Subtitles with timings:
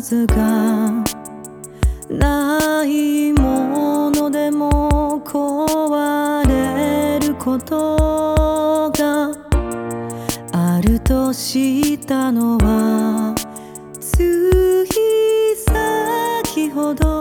[0.00, 0.92] 数が
[2.08, 9.32] ないものでも壊れることが
[10.52, 13.34] あると知ったのは
[13.98, 15.56] つい
[16.46, 17.17] 先ほど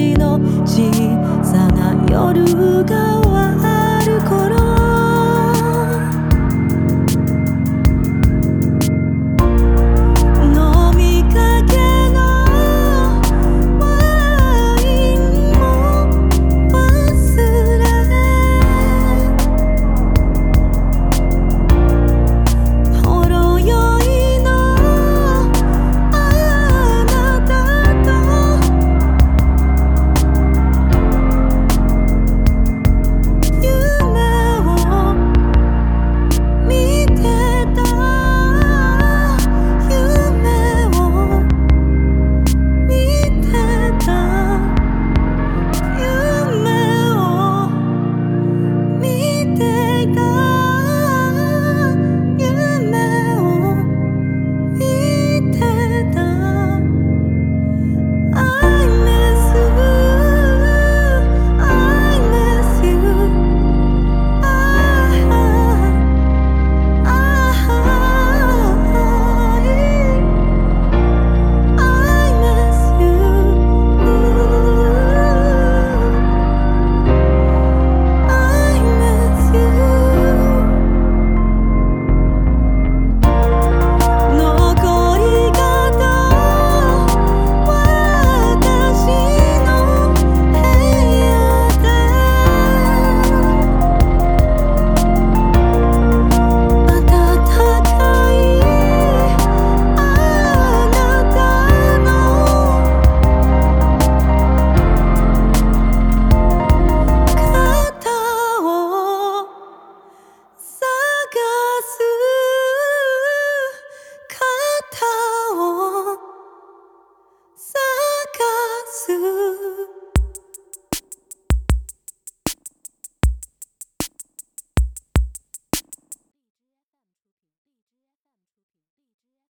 [0.00, 0.90] ない街の小
[1.44, 2.44] さな夜
[2.84, 4.59] が終わる頃